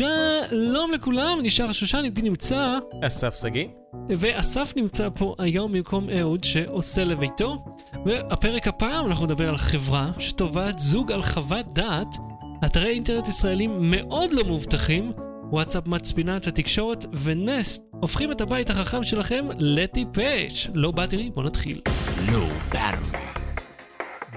[0.00, 3.66] שלום לכולם, נשאר שושן, איתי נמצא, אסף שגיא.
[4.08, 7.64] ואסף נמצא פה היום במקום אהוד שעושה לביתו.
[8.06, 12.16] והפרק הפעם אנחנו נדבר על חברה שתובעת זוג על חוות דעת,
[12.64, 15.12] אתרי אינטרנט ישראלים מאוד לא מאובטחים,
[15.50, 20.70] וואטסאפ מצפינה את התקשורת, ונסט הופכים את הבית החכם שלכם לטיפש.
[20.74, 21.80] לא באטרי, בוא נתחיל.
[22.32, 23.29] לא באטרי.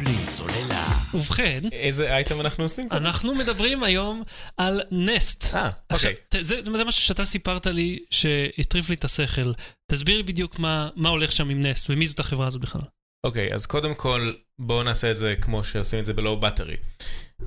[0.04, 0.88] בלי סוללה.
[1.14, 2.98] ובכן, איזה אייטם אנחנו עושים פה?
[2.98, 4.24] אנחנו מדברים היום
[4.58, 5.54] על Nest.
[5.54, 6.16] אה, אוקיי.
[6.30, 9.52] ת- זה, זה משהו שאתה סיפרת לי, שהטריף לי את השכל.
[9.92, 12.82] תסביר לי בדיוק מה, מה הולך שם עם Nest, ומי זאת החברה הזאת בכלל.
[13.25, 16.75] אוקיי, אז קודם כל, בואו נעשה את זה כמו שעושים את זה ב Low Battery.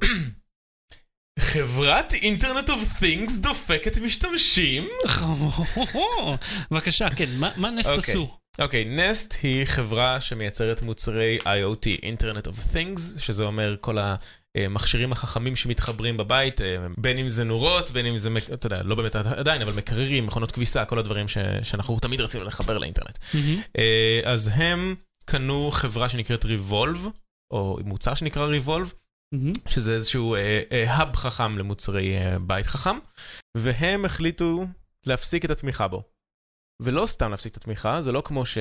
[1.38, 4.88] חברת Internet of Things דופקת משתמשים?
[6.70, 8.14] בבקשה, כן, מה, מה Nest אוקיי.
[8.14, 8.38] עשו?
[8.58, 13.98] אוקיי, Nest היא חברה שמייצרת מוצרי IoT, Internet of Things, שזה אומר כל
[14.56, 18.94] המכשירים החכמים שמתחברים בבית, אה, בין אם זה נורות, בין אם זה, אתה יודע, לא
[18.94, 23.18] באמת עדיין, אבל מקררים, מכונות כביסה, כל הדברים ש- שאנחנו תמיד רצינו לחבר לאינטרנט.
[23.34, 23.60] מהמם.
[23.78, 27.08] אה, אז הם קנו חברה שנקראת Revolve,
[27.50, 28.92] או מוצר שנקרא Revolve,
[29.32, 29.52] מהמם.
[29.68, 30.36] שזה איזשהו
[30.70, 32.98] האב חכם למוצרי אה, בית חכם,
[33.56, 34.66] והם החליטו
[35.06, 36.02] להפסיק את התמיכה בו.
[36.80, 38.58] ולא סתם להפסיק את התמיכה, זה לא כמו ש...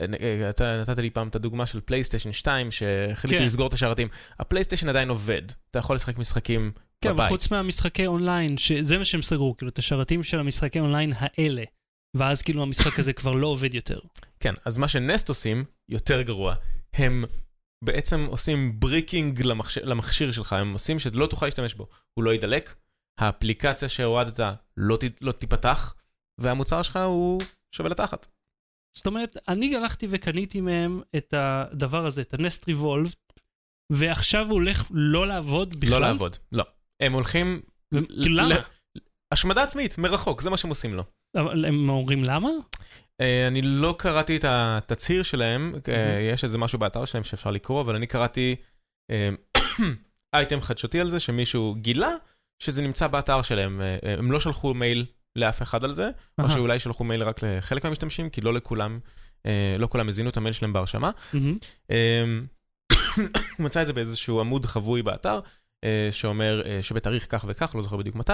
[0.00, 3.44] אה, אתה נתת לי פעם את הדוגמה של פלייסטיישן 2, שהחליטו כן.
[3.44, 4.08] לסגור את השרתים.
[4.38, 7.28] הפלייסטיישן עדיין עובד, אתה יכול לשחק משחקים כן, אבל בבית.
[7.28, 11.62] חוץ מהמשחקי אונליין, שזה מה שהם סגרו, כאילו, את השרתים של המשחקי אונליין האלה.
[12.16, 13.98] ואז כאילו המשחק הזה כבר לא עובד יותר.
[14.40, 16.54] כן, אז מה ש Nest עושים, יותר גרוע.
[16.94, 17.24] הם
[17.84, 21.86] בעצם עושים bricking למכשיר, למכשיר שלך, הם עושים שלא תוכל להשתמש בו.
[22.14, 22.74] הוא לא יידלק,
[23.20, 24.40] האפליקציה שהורדת
[24.76, 25.94] לא, ת, לא תיפתח,
[26.40, 27.42] והמוצר שלך הוא
[27.74, 28.26] שווה לתחת.
[28.96, 33.14] זאת אומרת, אני הלכתי וקניתי מהם את הדבר הזה, את ה Nest Revolv,
[33.92, 35.90] ועכשיו הוא הולך לא לעבוד בכלל.
[35.90, 36.64] לא לעבוד, לא.
[37.02, 37.60] הם הולכים...
[38.08, 38.54] למה?
[39.32, 41.04] השמדה עצמית, מרחוק, זה מה שהם עושים לו.
[41.36, 42.48] אבל הם אומרים למה?
[43.20, 47.80] אה, אני לא קראתי את התצהיר שלהם, אה, יש איזה משהו באתר שלהם שאפשר לקרוא,
[47.80, 48.56] אבל אני קראתי
[49.10, 49.28] אה,
[50.34, 52.10] אייטם חדשותי על זה, שמישהו גילה
[52.62, 53.80] שזה נמצא באתר שלהם.
[53.80, 55.06] אה, אה, הם לא שלחו מייל
[55.36, 56.50] לאף אחד על זה, או.
[56.50, 58.98] שאולי שלחו מייל רק לחלק מהמשתמשים, כי לא לכולם,
[59.46, 61.10] אה, לא כולם הזינו את המייל שלהם בהרשמה.
[61.90, 62.24] אה,
[63.58, 65.40] הוא מצא את זה באיזשהו עמוד חבוי באתר,
[65.84, 68.32] אה, שאומר אה, שבתאריך כך וכך, לא זוכר בדיוק מתי,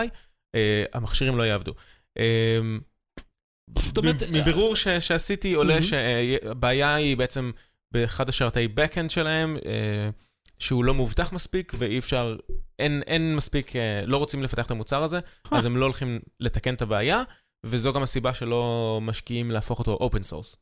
[0.93, 1.75] המכשירים לא יעבדו.
[2.19, 2.61] אה,
[3.79, 5.83] זאת אומרת, מ- מבירור שעשיתי עולה.
[5.83, 7.51] שהבעיה היא בעצם
[7.93, 9.57] באחד השרתי backend שלהם,
[10.59, 12.37] שהוא לא מאובטח מספיק ואי אפשר,
[12.79, 15.21] אין, אין מספיק, אה, לא רוצים לפתח את המוצר הזה,
[15.51, 17.23] אז הם לא הולכים לתקן את הבעיה,
[17.67, 20.57] וזו גם הסיבה שלא משקיעים להפוך אותו open source.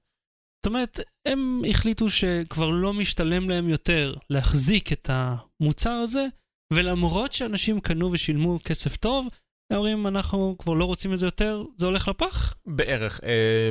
[0.57, 6.27] זאת אומרת, הם החליטו שכבר לא משתלם להם יותר להחזיק את המוצר הזה,
[6.73, 9.29] ולמרות שאנשים קנו ושילמו כסף טוב,
[9.73, 12.55] הם אומרים, אנחנו כבר לא רוצים את זה יותר, זה הולך לפח?
[12.67, 13.21] בערך.
[13.25, 13.71] אה,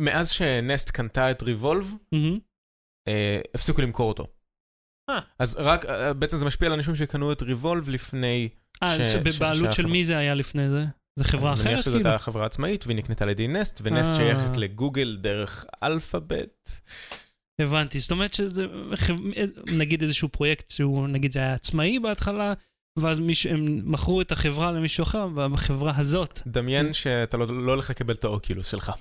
[0.00, 2.38] מאז שנסט קנתה את ריבולב, מהמם.
[3.08, 4.26] אה, הפסיקו למכור אותו.
[5.10, 5.18] אה.
[5.38, 8.48] אז רק, אה, בעצם זה משפיע על אנשים שקנו את ריבולב לפני...
[8.82, 10.84] אה, ש- שבבעלות ש- של מי זה היה לפני זה?
[11.18, 12.10] זה חברה אני מניח אחרת שזאת כאילו?
[12.10, 14.16] הייתה חברה עצמאית והיא נקנתה על ידי Nest, ו Nest אה.
[14.16, 16.80] שייכת לגוגל דרך Alphabet.
[17.60, 18.66] הבנתי, זאת אומרת שזה,
[19.66, 22.52] נגיד איזשהו פרויקט שהוא נגיד היה עצמאי בהתחלה,
[22.98, 27.90] ואז מישהו, הם מכרו את החברה למישהו אחר, והחברה הזאת, דמיין שאתה לא לא הולך
[27.90, 28.92] לקבל את ה Oculus שלך.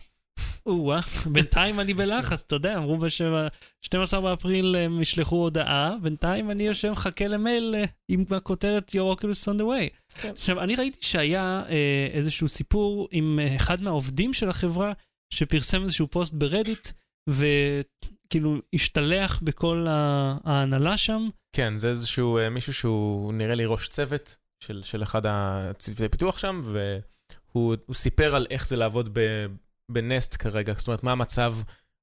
[0.67, 0.99] או-אה,
[1.31, 7.27] בינתיים אני בלחץ, אתה יודע, אמרו ב-12 באפריל הם ישלחו הודעה, בינתיים אני יושב מחכה
[7.27, 10.15] למייל אה, עם הכותרת Your Oculus on the way.
[10.21, 10.29] כן.
[10.29, 14.93] עכשיו, אני ראיתי שהיה אה, איזשהו סיפור עם אה, אחד מהעובדים של החברה,
[15.33, 16.87] שפרסם איזשהו פוסט ברדיט,
[17.29, 21.29] וכאילו השתלח בכל ה- ההנהלה שם.
[21.55, 26.37] כן, זה איזשהו אה, מישהו שהוא נראה לי ראש צוות של של אחד הצוותי פיתוח
[26.37, 29.45] שם, והוא הוא סיפר על איך זה לעבוד ב-
[29.91, 31.55] בנסט כרגע, זאת אומרת, מה המצב...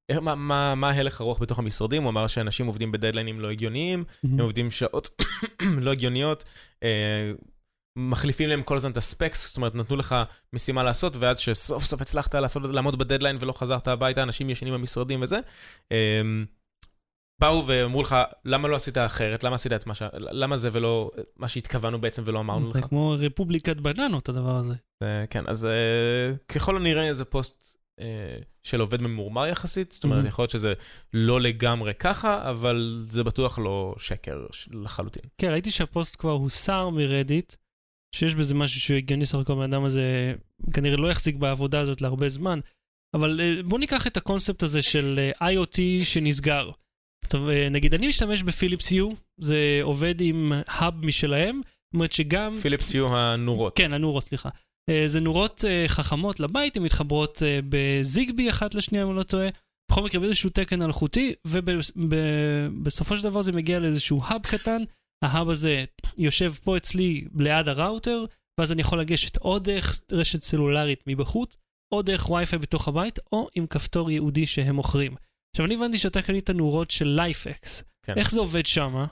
[0.09, 4.05] איך- מה- מה מה ההלך הרוח בתוך המשרדים, הוא אמר שאנשים עובדים בדדליינים לא הגיוניים,
[4.25, 5.22] הם עובדים שעות
[5.84, 6.44] לא הגיוניות,
[6.83, 7.33] אה,
[7.99, 10.14] מחליפים להם כל הזמן את הספקס, זאת אומרת, נתנו לך
[10.53, 15.23] משימה לעשות, ואז שסוף סוף הצלחת לעשות, לעמוד בדדליין ולא חזרת הביתה, אנשים ישנים במשרדים
[15.23, 15.38] וזה.
[15.93, 15.97] אה,
[17.44, 19.44] באו ואמרו לך, למה לא עשית אחרת?
[19.44, 20.02] למה עשית את מה ש...
[20.12, 22.87] למה זה ולא מה שהתכוונו בעצם ולא אמרנו זה לך?
[22.87, 24.75] כמו רפובליקת בננות, הדבר הזה.
[25.31, 30.26] כן, אז אה, ככל הנראה זה פוסט אה, של עובד ממורמר יחסית, זאת אומרת.
[30.26, 30.73] יכול להיות שזה
[31.14, 35.23] לא לגמרי ככה, אבל זה בטוח לא שקר לחלוטין.
[35.38, 37.55] כן, ראיתי שהפוסט כבר הוסר מרדיט,
[38.14, 40.35] שיש בזה משהו שהוא הגיוני סך הכל, הבן אדם הזה
[40.73, 42.61] כנראה לא יחזיק בעבודה הזאת להרבה זמן,
[43.14, 46.70] אבל אה, בוא ניקח את הקונספט הזה של IoT שנסגר.
[47.26, 49.11] טוב, אה, נגיד אני משתמש בפיליפס יו,
[49.41, 52.56] זה עובד עם האב משלהם, זאת אומרת שגם...
[52.62, 53.76] פיליפס יהיו הנורות.
[53.76, 54.49] כן, הנורות, סליחה.
[54.91, 59.49] אה, זה נורות אה, חכמות לבית, הן מתחברות בזיגבי אחת לשנייה, אם אני לא טועה.
[59.91, 64.82] בכל מקרה, באיזשהו תקן אלחוטי, ובסופו של דבר זה מגיע לאיזשהו האב קטן.
[65.25, 65.85] ה hub הזה
[66.19, 68.25] יושב פה אצלי ליד הראוטר,
[68.61, 71.56] ואז אני יכול לגשת או דרך רשת סלולרית מבחוץ,
[71.94, 75.15] או דרך וי-פיי בתוך הבית, או עם כפתור ייעודי שהם מוכרים.
[75.55, 77.85] עכשיו, אני הבנתי שאתה קנית נורות של LIFX.
[78.03, 78.12] כן.
[78.17, 79.06] איך זה עובד שמה?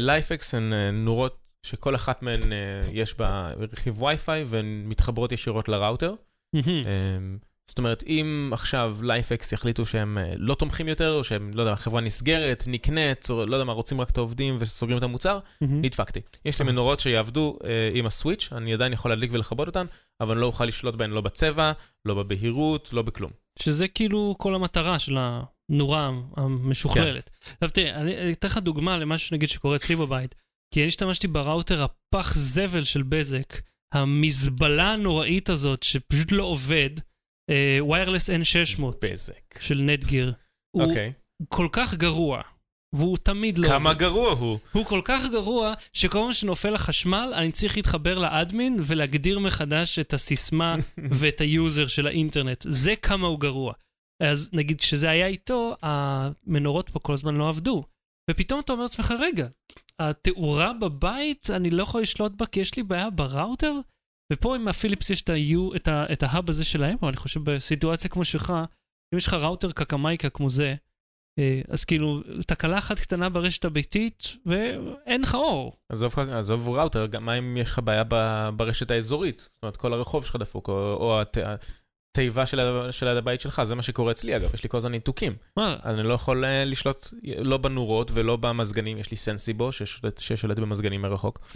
[0.00, 5.68] LIFX הן אה, נורות שכל אחת מהן אה, יש בה רכיב וי-פיי והן מתחברות ישירות
[5.68, 6.14] לראוטר.
[6.52, 6.82] מהמם.
[6.86, 11.62] אמ, זאת אומרת, אם עכשיו LIFX יחליטו שהם אה, לא תומכים יותר, או שהם, לא
[11.62, 15.38] יודע, החברה נסגרת, נקנית, או לא יודע מה, רוצים רק את העובדים וסוגרים את המוצר,
[15.60, 15.82] מהמם.
[15.82, 16.20] נדפקתי.
[16.44, 16.72] יש לי אה.
[16.72, 19.86] מנורות שיעבדו אה, עם ה switch, אני עדיין יכול להדליק ולכבות אותן,
[20.20, 21.72] אבל אני לא אוכל לשלוט בהן לא בצבע,
[22.04, 23.30] לא בבהירות, לא בכלום.
[23.58, 25.18] שזה כאילו כל המטרה של
[25.70, 27.30] הנורה המשוכללת.
[27.50, 30.34] עכשיו תראה, אני אתן לך דוגמה למשהו שנגיד שקורה אצלי בבית.
[30.74, 33.60] כי אני השתמשתי בראוטר הפח זבל של בזק,
[33.94, 36.90] המזבלה הנוראית הזאת שפשוט לא עובד,
[37.90, 39.60] Wireless N600 בזק.
[39.60, 40.32] של Netgear.
[40.76, 41.12] הוא אוקיי.
[41.48, 42.42] כל כך גרוע,
[42.94, 44.00] והוא תמיד לא כמה עובד.
[44.00, 44.58] גרוע הוא.
[44.72, 49.98] הוא כל כך גרוע, שכל פעם שנופל החשמל, אני צריך להתחבר ל admin ולהגדיר מחדש
[49.98, 50.76] את הסיסמה
[51.18, 52.66] ואת ה user של האינטרנט.
[52.68, 53.72] זה כמה הוא גרוע.
[54.22, 57.84] אז נגיד כשזה היה איתו, המנורות פה כל הזמן לא עבדו.
[58.30, 59.48] ופתאום אתה אומר לעצמך, רגע,
[59.98, 63.72] התאורה בבית, אני לא יכול לשלוט בה כי יש לי בעיה בראוטר?
[64.32, 65.24] ופה עם הפיליפס יש
[66.12, 68.52] את ההאב הזה שלהם, אבל אני חושב בסיטואציה כמו שלך,
[69.14, 70.74] אם יש לך ראוטר קקמייקה כמו זה,
[71.38, 75.76] אה, אז כאילו, תקלה אחת קטנה ברשת הביתית, ואין לך אור.
[75.88, 78.04] עזוב, עזוב ראוטר, גם מה אם יש לך בעיה
[78.56, 79.38] ברשת האזורית?
[79.52, 81.38] זאת אומרת, כל הרחוב שלך דפוק, או, או הת-
[82.18, 82.60] התיבה של,
[82.90, 85.36] של ליד הבית שלך, זה מה שקורה אצלי אגב, יש לי כל הזמן ניתוקים.
[85.82, 87.08] אז אני לא יכול אה, לשלוט
[87.38, 91.46] לא בנורות ולא במזגנים, יש לי סנסיבו ששולט, ששולט במזגנים מרחוק.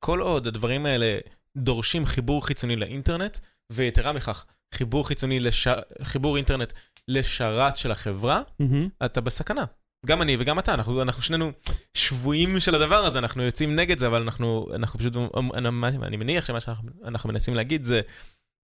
[0.00, 1.18] כל עוד הדברים האלה
[1.56, 3.38] דורשים חיבור חיצוני לאינטרנט,
[3.72, 4.44] ויתרה מכך,
[4.74, 5.68] חיבור חיצוני, לש...
[6.02, 6.72] חיבור אינטרנט
[7.08, 8.88] לשרת של החברה, מהמם.
[9.04, 9.64] אתה בסכנה.
[10.06, 11.52] גם אני וגם אתה, אנחנו, אנחנו שנינו
[11.94, 15.16] שבויים של הדבר הזה, אנחנו יוצאים נגד זה, אבל אנחנו, אנחנו פשוט,
[15.54, 15.68] אני,
[16.02, 18.00] אני מניח שמה שאנחנו אנחנו מנסים להגיד זה,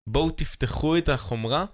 [0.09, 1.65] בואו תפתחו את החומרה,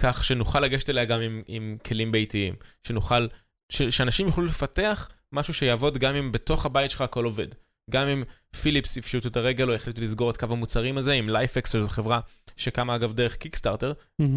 [0.00, 2.54] כך שנוכל לגשת אליה גם עם, עם כלים ביתיים.
[2.86, 3.26] שנוכל,
[3.72, 7.48] ש, שאנשים יוכלו לפתח משהו שיעבוד גם אם בתוך הבית שלך הכל עובד.
[7.90, 8.22] גם אם
[8.62, 12.20] פיליפס יפשטו את הרגל או יחליטו לסגור את קו המוצרים הזה, עם LIFX, שזו חברה
[12.56, 13.92] שקמה אגב דרך Kickstarter.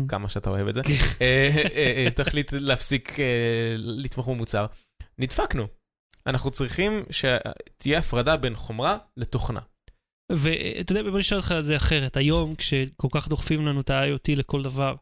[0.07, 0.81] כמה שאתה אוהב את זה,
[1.21, 3.17] אה, אה, אה, תחליט להפסיק
[3.77, 4.65] לתמוך במוצר.
[5.17, 5.67] נדפקנו.
[6.27, 9.59] אנחנו צריכים שתהיה הפרדה בין חומרה לתוכנה.
[10.31, 12.17] ואתה יודע, בוא נשאל אותך על זה אחרת.
[12.17, 14.95] היום, כשכל כך דוחפים לנו את ה-IoT לכל דבר,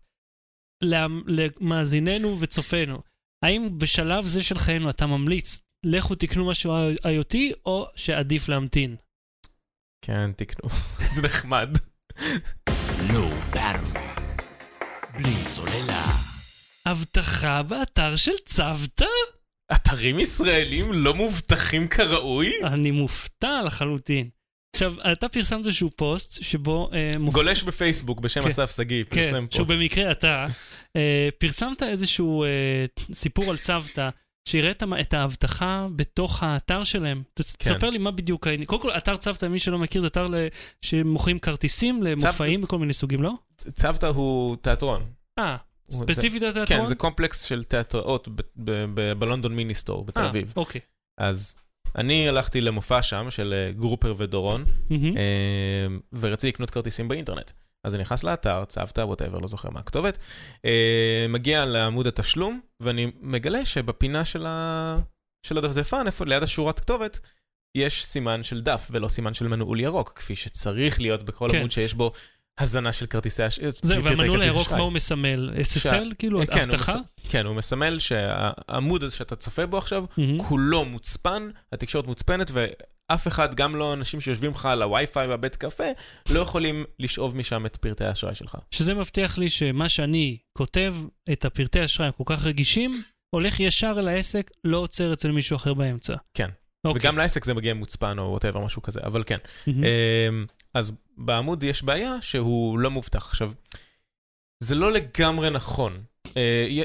[0.84, 3.02] למ- למאזיננו וצופינו,
[3.46, 7.36] האם בשלב זה של חיינו אתה ממליץ, לכו תקנו משהו IoT,
[7.66, 8.96] או שעדיף להמתין?
[10.06, 10.70] כן, תקנו.
[11.16, 11.70] זה נחמד.
[13.54, 14.00] Battery.
[15.14, 16.06] בלי סוללה.
[16.88, 19.06] אבטחה באתר של צוותא?
[19.76, 22.52] אתרים ישראלים לא מובטחים כראוי?
[22.64, 24.30] אני מופתע לחלוטין.
[24.76, 26.90] עכשיו, אתה פרסמת איזשהו פוסט שבו...
[26.94, 28.48] אה, מופ- גולש בפייסבוק בשם כן.
[28.48, 29.56] אסף שגיא, כן, פרסם פה.
[29.56, 30.48] שהוא במקרה אתה,
[30.96, 32.50] אה, פרסמת איזשהו אה,
[33.14, 34.10] סיפור על צוותא,
[34.48, 37.24] שיראה את האבטחה בתוך האתר שלהם.
[37.36, 37.44] כן.
[37.60, 38.66] תספר לי מה בדיוק העניין.
[38.66, 40.48] קודם כל, אתר צוותא, מי שלא מכיר, זה אתר ל-
[40.82, 43.32] שמוכרים כרטיסים למופעים צו- וכל מיני סוגים, לא?
[43.58, 45.04] צוותא הוא תיאטרון.
[45.40, 45.58] אה,
[45.90, 46.66] ספציפית התיאטרון?
[46.80, 48.28] כן, זה קומפלקס של תיאטראות
[49.18, 50.54] בלונדון מיניסטור בתל אה, אביב.
[50.56, 50.82] אוקיי.
[51.20, 51.56] אז
[51.98, 54.66] אני הלכתי למופע שם של אה, גרופר ודורון.
[55.18, 57.52] אה, ורציתי לקנות כרטיסים באינטרנט.
[57.84, 60.18] אז אני נכנס לאתר, צוותא, whatever, לא זוכר מה הכתובת,
[60.66, 64.98] אה, מגיע לעמוד התשלום, ואני מגלה שבפינה של, ה...
[65.48, 67.20] של הדפדפן, איפה ליד השורת כתובת,
[67.78, 71.58] יש סימן של דף ולא סימן של מנעול ירוק, כפי שצריך להיות בכל כן.
[71.58, 72.12] עמוד שיש בו
[72.60, 73.70] הזנה של כרטיסי אשראי.
[73.82, 75.54] זהו, והמנעול הירוק, מה הוא מסמל?
[75.60, 76.16] SSL?
[76.18, 76.78] כאילו, אה, כן, הוא?
[76.80, 76.90] מס-
[77.30, 80.06] כן, הוא מסמל שהעמוד הזה שאתה צופה בו עכשיו.
[80.38, 85.84] כולו מוצפן, התקשורת מוצפנת, ואף אחד, גם לא אנשים שיושבים לך על הווי-פיי בבית קפה,
[86.30, 88.58] לא יכולים לשאוב משם את פרטי האשראי שלך.
[88.72, 90.96] שזה מבטיח לי שמה שאני כותב,
[91.32, 95.74] את הפרטי אשראי הכל כך רגישים, הולך ישר אל העסק, לא עוצר אצל מישהו אחר
[95.74, 96.16] באמצע.
[96.34, 96.50] כן.
[96.86, 97.00] אוקיי.
[97.02, 99.38] וגם לעסק זה מגיע מוצפן או ווטאבר, משהו כזה, אבל כן.
[99.68, 100.46] מהמם.
[100.76, 103.26] אז בעמוד יש בעיה שהוא לא מובטח.
[103.26, 103.52] עכשיו,
[104.60, 106.04] זה לא לגמרי נכון.
[106.38, 106.84] אה,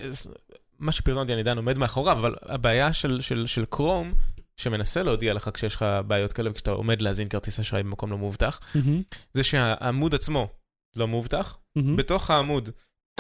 [0.79, 4.15] מה שפרסמתי אני עדיין עומד מאחוריו, אבל הבעיה של, של, של קרום,
[4.57, 8.61] שמנסה להודיע לך כשיש לך בעיות כאלה וכשאתה עומד להזין כרטיס אשראי במקום לא מאובטח,
[8.75, 9.03] מהמם.
[9.35, 10.49] זה שהעמוד עצמו
[10.97, 11.97] לא מאובטח, מהמם.
[11.97, 12.71] בתוך העמוד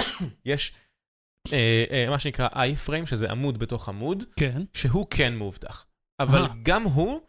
[0.45, 0.73] יש
[1.53, 4.63] אה, אה, מה שנקרא i-frame, שזה עמוד בתוך עמוד, כן.
[4.75, 5.87] שהוא כן מאובטח.
[6.21, 6.55] אבל אהה.
[6.63, 7.21] גם הוא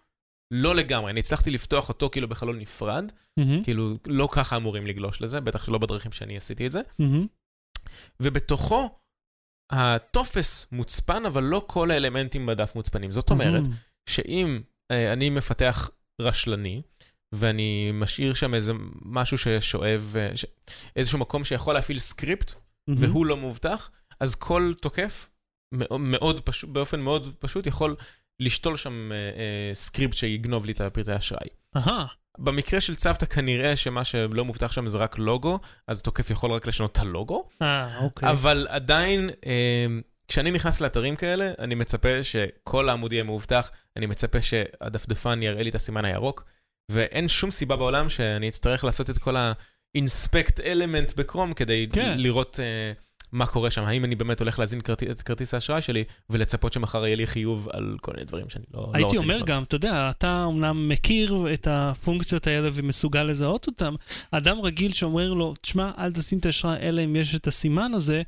[0.52, 5.22] לא לגמרי, אני הצלחתי לפתוח אותו כאילו בחלון נפרד, מהמם, כאילו לא ככה אמורים לגלוש
[5.22, 6.82] לזה, בטח שלא בדרכים שאני עשיתי את זה.
[7.00, 7.28] מהמם.
[8.20, 9.00] ובתוכו
[9.72, 13.12] הטופס מוצפן, אבל לא כל האלמנטים בדף מוצפנים.
[13.12, 13.76] זאת אומרת, מהמם.
[14.10, 15.90] שאם אה, אני מפתח
[16.22, 16.82] רשלני,
[17.36, 20.46] ואני משאיר שם איזה משהו ששואב, אה, ש...
[20.96, 22.54] איזשהו מקום שיכול להפעיל script,
[22.88, 23.04] מהמם.
[23.04, 25.30] והוא לא מאובטח, אז כל תוקף,
[25.74, 27.96] מאוד, מאוד פשוט, באופן מאוד פשוט, יכול
[28.42, 31.48] לשתול שם אה, אה, script שיגנוב לי את הפרטי האשראי.
[31.78, 32.06] אהה,
[32.38, 36.68] במקרה של צוותא כנראה שמה שלא מאובטח שם זה רק לוגו, אז התוקף יכול רק
[36.68, 38.30] לשנות את הלוגו, אה, אוקיי.
[38.30, 39.86] אבל עדיין, אה,
[40.28, 45.70] כשאני נכנס לאתרים כאלה, אני מצפה שכל העמוד יהיה מאובטח, אני מצפה שהדפדפן יראה לי
[45.70, 46.46] את הסימן הירוק,
[46.92, 52.18] ואין שום סיבה בעולם שאני אצטרך לעשות את כל ה-inspect element בקרום כדי כן.
[52.18, 52.92] לראות אה,
[53.32, 55.04] מה קורה שם, האם אני באמת הולך להזין כרט...
[55.04, 58.80] את כרטיס האשראי שלי, ולצפות שמחר יהיה לי חיוב על כל מיני דברים שאני לא,
[58.80, 59.50] לא רוצה הייתי אומר לקנות.
[59.50, 63.94] גם, אתה יודע, אתה אומנם מכיר את הפונקציות האלה ומסוגל לזהות אותן.
[64.32, 68.22] אדם רגיל שאומר לו, תשמע, אל תשים את האשראי אלא אם יש את הסימן הזה,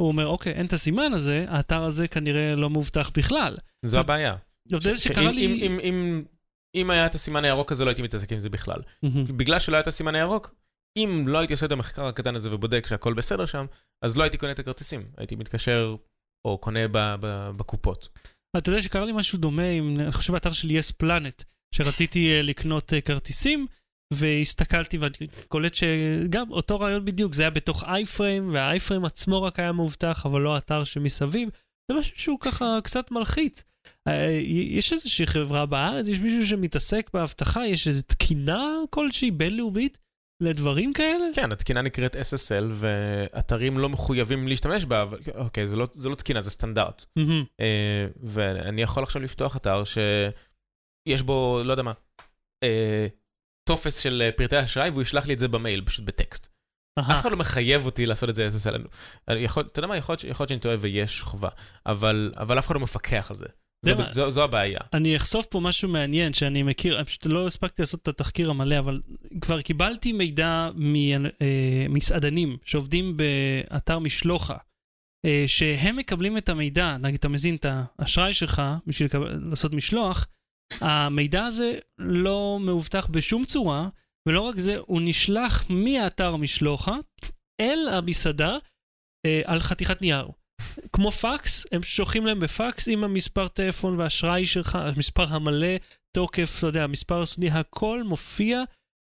[0.00, 3.56] הוא אומר, אוקיי, אין את הסימן הזה, האתר הזה כנראה לא מאובטח בכלל.
[3.84, 4.36] זו הבעיה.
[4.66, 5.46] אתה יודע ש- שקרה לי...
[5.46, 6.22] אם, אם, אם,
[6.74, 8.80] אם היה את הסימן הירוק הזה, לא הייתי מתעסק עם זה בכלל.
[9.02, 9.24] מהמם.
[9.24, 10.54] בגלל שלא היה את הסימן הירוק,
[10.96, 13.66] אם לא הייתי עושה את המחקר הקטן הזה ובודק שהכל בסדר שם,
[14.04, 15.10] אז לא הייתי קונה את הכרטיסים.
[15.16, 15.96] הייתי מתקשר
[16.46, 16.80] או קונה
[17.56, 18.08] בקופות.
[18.56, 21.42] אתה יודע שקרה לי משהו דומה עם, אני חושב, באתר של יס פלנט,
[21.74, 23.66] שרציתי אה, לקנות אה, כרטיסים,
[24.12, 25.14] והסתכלתי ואני
[25.48, 30.40] קולט שגם אותו רעיון בדיוק, זה היה בתוך אייפריים, והאייפריים עצמו רק היה מאובטח, אבל
[30.40, 31.48] לא האתר שמסביב.
[31.90, 33.62] זה משהו שהוא ככה קצת מלחיץ.
[34.08, 39.98] אה, יש איזושהי חברה בארץ, יש מישהו שמתעסק באבטחה, יש איזו תקינה כלשהי בינלאומית
[40.40, 41.24] לדברים כאלה?
[41.34, 46.14] כן, התקינה נקראת SSL, ואתרים לא מחויבים להשתמש בה, אבל אוקיי, זה לא, זה לא
[46.14, 47.04] תקינה, זה סטנדרט.
[47.16, 47.44] מהמם.
[47.60, 51.92] אה, ואני יכול עכשיו לפתוח אתר שיש בו, לא יודע מה,
[52.62, 53.06] אה,
[53.68, 56.48] טופס של אה, פרטי אשראי, והוא ישלח לי את זה במייל, פשוט בטקסט.
[56.98, 57.14] אהה.
[57.14, 58.88] אף אחד לא מחייב אותי לעשות את זה SSL.
[59.28, 61.48] אני יכול, אתה יודע מה, יכול להיות שאני טועה ויש חובה,
[61.86, 63.46] אבל, אבל אף אחד לא מפקח על זה.
[63.82, 64.80] זה זו, מה- זו, זו הבעיה.
[64.92, 68.78] אני אחשוף פה משהו מעניין שאני מכיר, אני פשוט לא הספקתי לעשות את התחקיר המלא,
[68.78, 69.00] אבל
[69.40, 74.56] כבר קיבלתי מידע ממסעדנים שעובדים באתר משלוחה,
[75.26, 77.66] אה, שהם מקבלים את המידע, נגיד אתה מזין את
[77.98, 80.26] האשראי שלך בשביל לקבל- לעשות משלוח,
[80.80, 83.88] המידע הזה לא מאובטח בשום צורה,
[84.28, 86.96] ולא רק זה, הוא נשלח מאתר משלוחה
[87.60, 88.56] אל המסעדה
[89.26, 90.28] אה, על חתיכת נייר.
[90.92, 95.76] כמו פקס, הם שולחים להם בפקס עם המספר טלפון והאשראי שלך, המספר המלא,
[96.12, 98.62] תוקף, אתה יודע, המספר הסודי, הכל מופיע,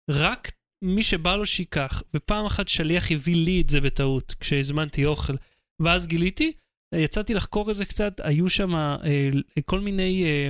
[0.10, 2.04] רק מי שבא לו שייקח.
[2.14, 5.34] ופעם אחת שליח הביא לי את זה בטעות, כשהזמנתי אוכל.
[5.82, 6.52] ואז גיליתי,
[6.96, 9.30] יצאתי לחקור את זה קצת, היו שם אה,
[9.66, 10.24] כל מיני...
[10.26, 10.50] אה,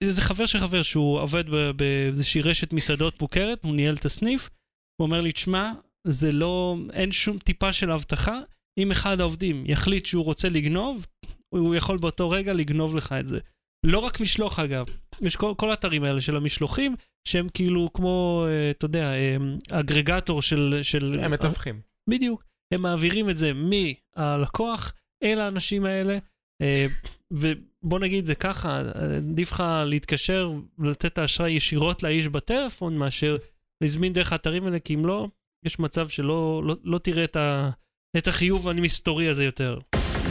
[0.00, 1.44] איזה חבר של חבר שהוא עובד
[1.76, 4.50] באיזושהי רשת מסעדות מוכרת, הוא ניהל את הסניף,
[4.96, 5.72] הוא אומר לי, תשמע,
[6.06, 8.40] זה לא, אין שום טיפה של אבטחה,
[8.78, 11.06] אם אחד העובדים יחליט שהוא רוצה לגנוב,
[11.48, 13.38] הוא יכול באותו רגע לגנוב לך את זה.
[13.86, 14.84] לא רק משלוח אגב,
[15.20, 16.96] יש כל, כל האתרים האלה של המשלוחים,
[17.28, 19.36] שהם כאילו כמו, אה, אתה יודע, אה,
[19.70, 20.78] אגרגטור של...
[20.82, 21.80] של הם מתווכים.
[22.10, 22.44] בדיוק.
[22.72, 26.18] הם מעבירים את זה מהלקוח אל האנשים האלה,
[26.62, 26.86] אה,
[27.30, 28.82] ובוא נגיד זה ככה,
[29.16, 33.36] עדיף לך להתקשר ולתת את האשראי ישירות לאיש בטלפון, מאשר
[33.80, 35.28] להזמין דרך האתרים האלה, כי אם לא,
[35.64, 37.70] יש מצב שלא לא, לא תראה את, ה,
[38.16, 39.78] את החיוב המסתורי הזה יותר.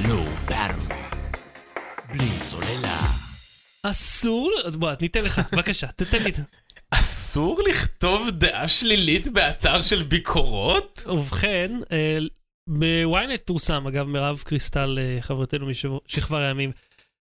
[0.07, 0.87] לא ברם.
[2.09, 2.99] בלי סוללה.
[3.83, 6.29] אסור, בוא, ניתן לך, בבקשה, תתן לי.
[6.29, 6.39] את-
[6.91, 11.03] אסור לכתוב דעה שלילית באתר של ביקורות?
[11.09, 12.17] ובכן, אה,
[12.69, 16.71] ב ynet פורסם, אגב, מירב קריסטל, אה, חברתנו משכבר הימים,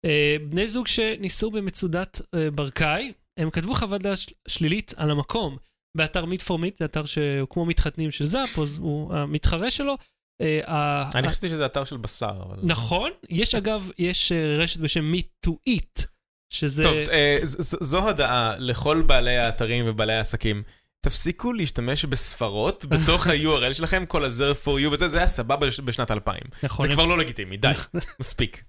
[0.05, 2.21] אה, בני זוג שניסו במצודת
[2.55, 5.57] ברקאי, הם כתבו חוות דעת של- שלילית על המקום
[5.97, 9.97] באתר Mit4Mit, זה אתר שהוא כמו מתחתנים של זאפ, אז הוא המתחרה שלו.
[10.41, 12.43] אה, אני חשבתי שזה אתר של בשר.
[12.63, 16.01] נכון, יש אגב, יש אה, רשת בשם Meat to Eat,
[16.51, 16.83] שזה...
[16.83, 20.63] טוב, אה, זו הודעה לכל בעלי האתרים ובעלי העסקים.
[21.01, 25.81] תפסיקו להשתמש בספרות בתוך ה-URL שלכם, כל ה-Zer for you וזה, זה היה סבבה בש-
[25.81, 26.41] בשנת 2000.
[26.63, 27.73] נכון, זה כבר לא לגיטימי, די,
[28.21, 28.65] מספיק.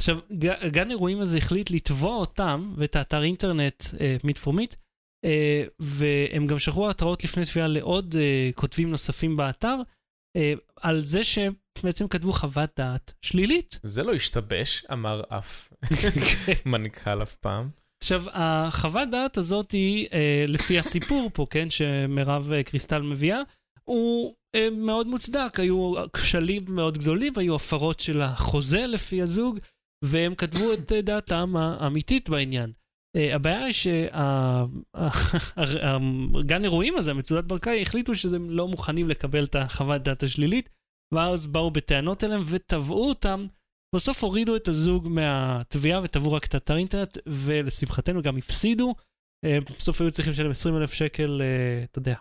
[0.00, 0.18] עכשיו,
[0.68, 3.84] גן אירועים הזה החליט לתבוע אותם ואת האתר אינטרנט
[4.24, 4.74] מיט פור מיט,
[5.80, 8.14] והם גם שלחו התראות לפני תביעה לעוד
[8.54, 9.76] כותבים נוספים באתר,
[10.76, 13.78] על זה שהם בעצם כתבו חוות דעת שלילית.
[13.82, 15.72] זה לא השתבש, אמר אף
[16.66, 17.70] מנכ"ל אף פעם.
[18.02, 23.42] עכשיו, החוות דעת הזאת היא, אה, לפי הסיפור פה, כן, שמירב אה, קריסטל מביאה,
[23.84, 25.60] הוא אה, מאוד מוצדק.
[25.60, 29.58] היו כשלים מאוד גדולים, היו הפרות של החוזה לפי הזוג,
[30.04, 32.72] והם כתבו את אה, דעתם האמיתית בעניין.
[33.16, 33.72] אה, הבעיה היא
[34.92, 40.68] שהגן אירועים הזה, מצודת ברקאי, החליטו שהם לא מוכנים לקבל את החוות דעת השלילית,
[41.14, 43.46] ואז באו בטענות אליהם ותבעו אותם.
[43.94, 48.94] בסוף הורידו את הזוג מהתביעה ותבעו רק את אתר אינטרנט, ולשמחתנו גם הפסידו.
[49.44, 52.14] אה, בסוף היו צריכים לשלם 20 אלף שקל, אה, אתה יודע,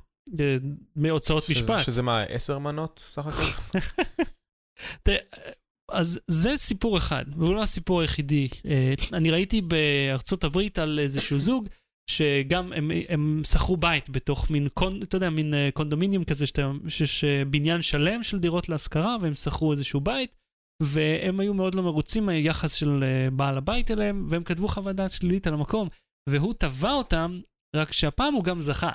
[0.95, 1.83] מהוצאות משפט.
[1.83, 3.79] שזה מה, עשר מנות סך הכל?
[5.91, 8.47] אז זה סיפור אחד, והוא לא הסיפור היחידי.
[8.65, 11.67] אה, אני ראיתי בארצות הברית על איזשהו זוג,
[12.09, 16.71] שגם הם, הם שכרו בית בתוך מין, קונ, אתה יודע, מין אה, קונדומיניום כזה, שאתה-
[16.87, 20.35] שיש אה, בניין שלם של דירות להשכרה, והם שכרו איזשהו בית,
[20.83, 23.03] והם היו מאוד לא מרוצים מהיחס של
[23.33, 25.87] בעל הבית אליהם, והם כתבו חוות דעת שלילית על המקום,
[26.29, 27.31] והוא תבע אותם,
[27.75, 28.91] רק שהפעם הוא גם זכה.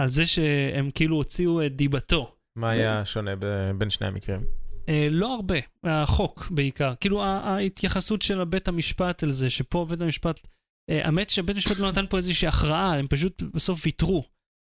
[0.00, 2.32] על זה שהם כאילו הוציאו את דיבתו.
[2.58, 3.30] מה היה שונה
[3.78, 4.40] בין שני המקרים?
[4.88, 6.94] אה, לא הרבה, החוק בעיקר.
[7.00, 10.46] כאילו ההתייחסות של בית המשפט על זה, שפה בית המשפט,
[10.90, 14.24] אה, האמת שבית המשפט לא נתן פה איזושהי הכרעה, הם פשוט בסוף ויתרו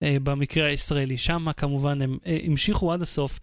[0.03, 1.17] אה, במקרה הישראלי.
[1.17, 3.39] שם כמובן הם המשיכו עד הסוף,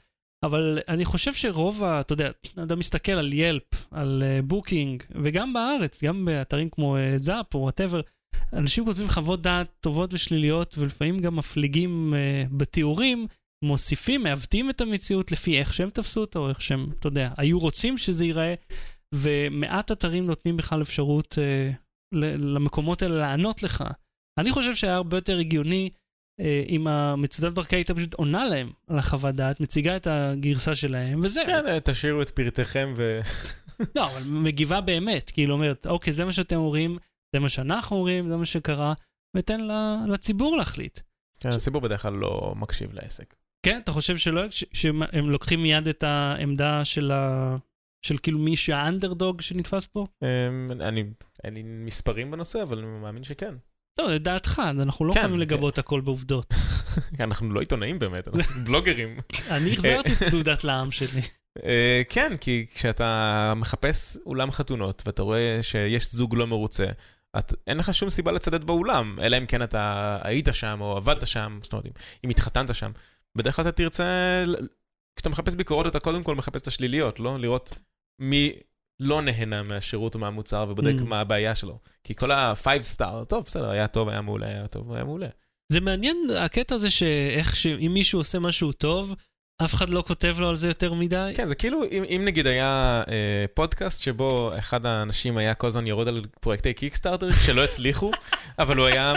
[0.45, 1.83] אבל אני חושב שרוב.
[1.83, 2.31] אתה יודע,
[2.63, 8.01] אתה מסתכל על Yelp, על Booking, וגם בארץ, גם באתרים כמו זאפ או whatever,
[8.53, 12.13] אנשים כותבים חוות דעת טובות ושליליות, ולפעמים גם מפליגים
[12.51, 13.27] בתיאורים.
[13.65, 17.59] מוסיפים, מעוותים את המציאות לפי איך שהם תפסו אותה, או איך שהם, אתה יודע, היו
[17.59, 18.53] רוצים שזה ייראה,
[19.15, 21.71] ומעט אתרים נותנים בכלל אפשרות אה,
[22.37, 23.83] למקומות האלה לענות לך.
[24.39, 25.89] אני חושב שהיה הרבה יותר הגיוני
[26.39, 31.19] אה, אם המצודת ברקאי הייתה פשוט עונה להם על החוות דעת, מציגה את הגרסה שלהם,
[31.23, 31.45] וזהו.
[31.45, 33.19] כן, תשאירו את פרטיכם ו...
[33.95, 36.97] לא, אבל מגיבה באמת, כאילו אומרת, אוקיי, זה מה שאתם אומרים,
[37.35, 38.93] זה מה שאנחנו אומרים, זה מה שקרה,
[39.37, 39.59] ותן
[40.07, 40.99] לציבור להחליט.
[41.39, 43.35] כן, הציבור בדרך כלל לא מקשיב לעסק.
[43.63, 47.55] כן, אתה חושב שלא, שהם לוקחים מיד את העמדה של ה...
[48.01, 50.05] של כאילו מי שהאנדרדוג שנתפס פה?
[50.23, 51.03] אמ, אני,
[51.43, 53.55] אין לי מספרים בנושא, אבל אני מאמין שכן.
[53.99, 55.41] לא, לדעתך, אנחנו לא כן, יכולים כן.
[55.41, 56.53] לגבות הכל בעובדות.
[57.19, 59.17] אנחנו לא עיתונאים באמת, אנחנו בלוגרים.
[59.51, 61.21] אני החזרתי את תעודת לעם שלי.
[61.65, 66.86] אה, כן, כי כשאתה מחפש אולם חתונות ואתה רואה שיש זוג לא מרוצה,
[67.38, 71.27] את, אין לך שום סיבה לצדד באולם, אלא אם כן אתה היית שם או עבדת
[71.27, 71.86] שם, זאת אומרת,
[72.25, 72.91] אם התחתנת שם.
[73.37, 74.03] בדרך כלל אתה תרצה,
[75.15, 77.39] כשאתה מחפש ביקורות אתה קודם כל מחפש את השליליות, לא?
[77.39, 77.77] לראות
[78.21, 78.53] מי
[78.99, 81.03] לא נהנה מהשירות או מהמוצר ובודק Mm.
[81.03, 81.79] מה הבעיה שלו.
[82.03, 85.27] כי כל ה-5 star, טוב, בסדר, היה טוב, היה מעולה, היה טוב, היה מעולה.
[85.71, 89.15] זה מעניין, הקטע הזה שאיך שאם מישהו עושה משהו טוב,
[89.63, 91.31] אף אחד לא כותב לו על זה יותר מדי.
[91.35, 95.87] כן, זה כאילו, אם, אם נגיד היה אה, פודקאסט שבו אחד האנשים היה כל הזמן
[95.87, 98.11] יורד על פרויקטי קיקסטארטר שלא הצליחו,
[98.59, 99.13] אבל הוא היה,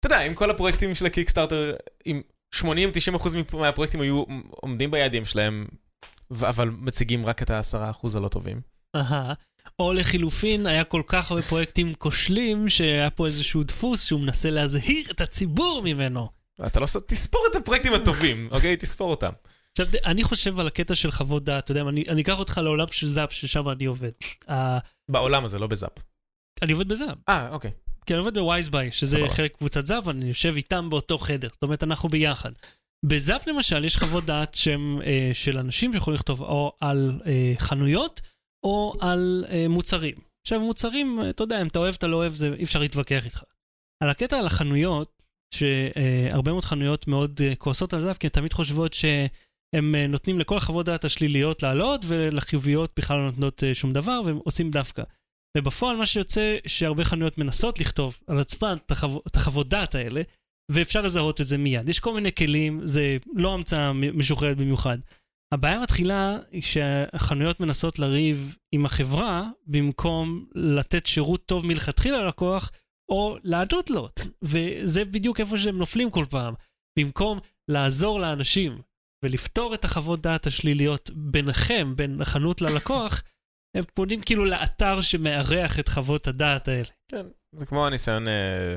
[0.00, 1.74] אתה יודע, אם כל הפרויקטים של הקיקסטארטר,
[2.06, 2.22] אם
[2.54, 5.66] 80-90% מהפרויקטים היו עומדים ביעדים שלהם,
[6.32, 8.60] אבל מציגים רק את ה-10% הלא טובים.
[8.96, 9.34] אהה.
[9.78, 15.10] או לחילופין, היה כל כך הרבה פרויקטים כושלים, שהיה פה איזשהו דפוס שהוא מנסה להזהיר
[15.10, 16.28] את הציבור ממנו.
[16.66, 18.76] אתה לא תספור את הפרויקטים הטובים, אוקיי?
[18.76, 19.30] תספור אותם.
[19.72, 22.86] עכשיו, אני חושב על הקטע של חוות דעת, אתה יודע, אני, אני אקח אותך לעולם
[22.90, 24.10] של זאפ, ששם אני עובד.
[25.10, 25.92] בעולם הזה, לא בזאפ.
[26.62, 27.18] אני עובד בזאפ.
[27.28, 27.70] אה, אוקיי.
[28.08, 29.30] כי אני עובד ב WiseBuy, שזה סבבה.
[29.30, 31.48] חלק מקבוצת זאפ, אני יושב איתם באותו חדר.
[31.52, 32.52] זאת אומרת, אנחנו ביחד.
[33.06, 38.20] בזאפ למשל, יש חוות דעת שהם אה, של אנשים שיכולים לכתוב או על אה, חנויות,
[38.64, 40.14] או על אה, מוצרים.
[40.46, 43.24] עכשיו, מוצרים, אה, אתה יודע, אם אתה אוהב, אתה לא אוהב, זה אי אפשר להתווכח
[43.24, 43.42] איתך.
[44.02, 45.22] על הקטע על החנויות,
[45.54, 50.38] שהרבה מאוד חנויות מאוד אה, כועסות על זאפ, כי הן תמיד חושבות שהם אה, נותנים
[50.38, 55.02] לכל החוות דעת השליליות לעלות, ולחיוביות בכלל לא נותנות אה, שום דבר, והם עושים דווקא.
[55.56, 60.22] ובפועל מה שיוצא שהרבה חנויות מנסות לכתוב על עצמן את החו- את החוות דעת האלה,
[60.70, 61.88] ואפשר לזהות את זה מיד.
[61.88, 64.98] יש כל מיני כלים, זה לא המצאה משוחררת במיוחד.
[65.54, 72.70] הבעיה מתחילה היא שהחנויות מנסות לריב עם החברה במקום לתת שירות טוב מלכתחילה ללקוח,
[73.10, 74.08] או לענות לו.
[74.42, 76.54] וזה בדיוק איפה שהם נופלים כל פעם.
[76.98, 77.38] במקום
[77.70, 78.82] לעזור לאנשים
[79.24, 83.22] ולפתור את החוות דעת השליליות ביניכם, בין החנות ללקוח,
[83.76, 86.88] הם פונים כאילו לאתר שמארח את חוות הדעת האלה.
[87.10, 88.76] כן, זה כמו הניסיון, אה,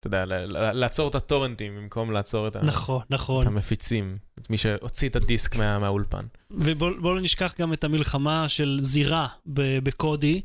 [0.00, 3.46] אתה יודע, ל- ל- לעצור את הטורנטים במקום לעצור את ה- נכון, את נכון.
[3.46, 6.24] המפיצים, את מי שהוציא את הדיסק מה- מהאולפן.
[6.50, 10.42] ובואו לא נשכח גם את המלחמה של זירה ב- בקודי.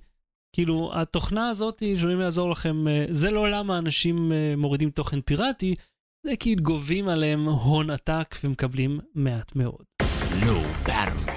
[0.56, 5.76] כאילו, התוכנה הזאת, שיכולים לעזור לכם, אה, זה לא למה אנשים אה, מורידים תוכן פיראטי,
[6.26, 9.84] זה כי גובים עליהם הון עתק ומקבלים מעט מאוד.
[10.86, 11.32] Battery.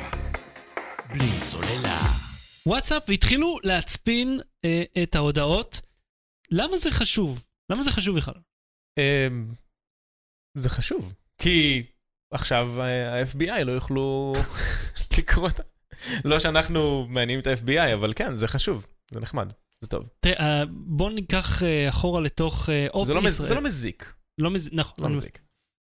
[1.13, 2.28] בלי סוללה.
[2.69, 5.81] וואטסאפ התחילו להצפין אה, את ההודעות.
[6.51, 7.45] למה זה חשוב?
[7.73, 8.35] למה זה חשוב בכלל?
[8.99, 9.55] אמ,
[10.59, 11.87] זה חשוב, כי
[12.33, 14.35] עכשיו אה, ה-FBI לא יוכלו
[15.19, 15.63] לקרוא את ה...
[16.25, 19.53] לא שאנחנו מעניינים את ה-FBI, אבל כן, זה חשוב, זה נחמד.
[19.81, 20.09] זה טוב.
[20.21, 23.29] תראה, אה, בוא ניקח אה, אחורה לתוך אה, אופ לא.
[23.29, 23.49] ישראל.
[23.49, 24.15] זה לא מזיק.
[24.41, 24.71] לא מז...
[24.73, 25.41] נכון, לא לא מזיק.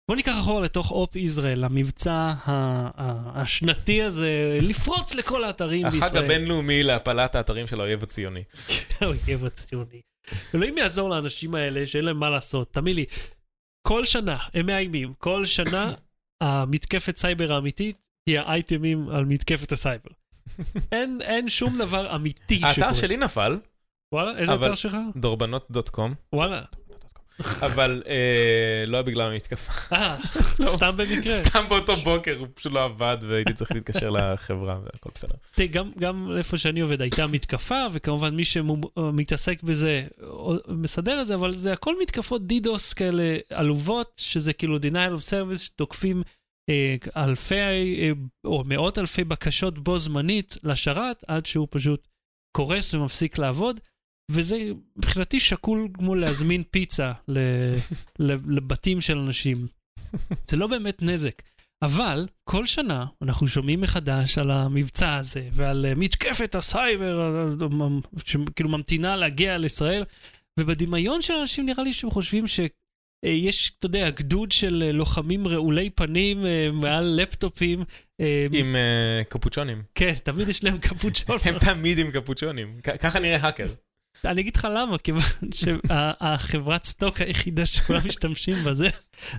[0.08, 2.32] בוא ניקח אחורה לתוך אופ ישראל, המבצע
[3.34, 6.02] השנתי הזה, לפרוץ לכל האתרים בישראל.
[6.02, 8.44] החג הבינלאומי להפלת האתרים של האויב הציוני.
[9.00, 10.00] האויב הציוני.
[10.54, 12.72] אלוהים יעזור לאנשים האלה שאין להם מה לעשות.
[12.72, 13.04] תאמין לי,
[13.88, 15.92] כל שנה הם מאיימים, כל שנה
[16.40, 17.96] המתקפת סייבר האמיתית
[18.28, 20.10] היא האייטמים על מתקפת הסייבר.
[20.92, 23.58] אין, אין שום דבר אמיתי האתר שלי נפל,
[24.14, 24.96] וואלה, איזה אתר שלך?
[25.16, 26.62] דורבנות.com, וואלה.
[27.40, 29.96] אבל אה, לא בגלל המתקפה.
[29.96, 30.16] אה,
[30.58, 31.44] לא, סתם במקרה.
[31.44, 35.34] סתם באותו בוקר הוא פשוט לא עבד והייתי צריך להתקשר לחברה והכל בסדר.
[35.70, 40.28] גם, גם איפה שאני עובד הייתה מתקפה, וכמובן מי שמתעסק בזה אה,
[40.68, 45.58] מסדר את זה, אבל זה הכל מתקפות דידוס כאלה עלובות, שזה כאילו denial of service,
[45.58, 46.22] שתוקפים
[47.16, 47.54] אלפי
[48.44, 52.08] או מאות אלפי בקשות בו זמנית לשרת, עד שהוא פשוט
[52.56, 53.80] קורס ומפסיק לעבוד.
[54.30, 54.58] וזה
[54.96, 57.12] מבחינתי שקול כמו להזמין פיצה
[58.56, 59.66] לבתים של אנשים.
[60.50, 61.42] זה לא באמת נזק.
[61.82, 67.86] אבל כל שנה אנחנו שומעים מחדש על המבצע הזה ועל אה, מתקפת הסייבר אה,
[68.24, 70.04] שכאילו ממתינה להגיע לישראל,
[70.60, 75.90] ובדמיון של אנשים נראה לי שהם חושבים שיש, אתה יודע, גדוד של אה, לוחמים רעולי
[75.90, 77.84] פנים אה, מעל לפטופים.
[78.20, 79.82] אה, עם אה, קפוצ'ונים.
[79.94, 81.38] כן, תמיד יש להם קפוצ'ון.
[81.44, 82.80] הם תמיד עם קפוצ'ונים.
[82.80, 83.66] ככה נראה האקר.
[84.24, 85.22] אני אגיד לך למה, כיוון
[85.54, 88.88] שהחברת סטוק היחידה שכולם משתמשים בה, זה,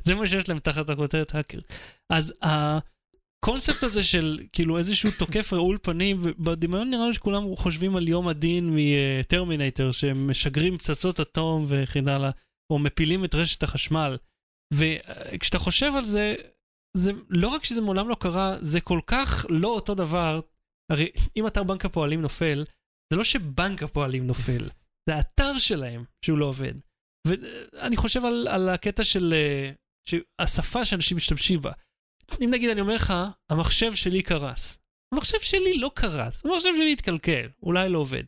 [0.04, 1.60] זה מה שיש להם תחת הכותרת האקר.
[2.10, 8.08] אז הקונספט הזה של כאילו איזשהו תוקף רעול פנים, בדמיון נראה לי שכולם חושבים על
[8.08, 12.32] יום הדין מטרמינטור, שהם משגרים פצצות אטום וכן הלאה,
[12.70, 14.18] או מפילים את רשת החשמל.
[14.74, 16.36] וכשאתה חושב על זה,
[16.98, 20.40] זה לא רק שזה מעולם לא קרה, זה כל כך לא אותו דבר.
[20.92, 22.66] הרי אם אתר בנק הפועלים נופל,
[23.13, 24.63] זה לא שבנק הפועלים נופל,
[25.10, 26.74] זה האתר שלהם שהוא לא עובד.
[27.28, 29.72] ואני חושב על, על הקטע של אה,
[30.39, 31.72] השפה שאנשים משתמשים בה.
[32.41, 33.13] אם נגיד אני אומר לך,
[33.52, 34.78] המחשב שלי קרס.
[35.13, 38.24] המחשב שלי לא קרס, המחשב שלי התקלקל, אולי לא עובד.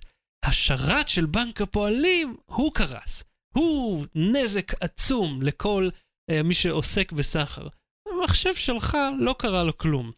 [0.46, 3.24] השרת של בנק הפועלים, הוא קרס.
[3.56, 5.90] הוא נזק עצום לכל
[6.32, 7.68] אה, מי שעוסק בסחר.
[8.08, 10.12] המחשב שלך לא קרה לו כלום.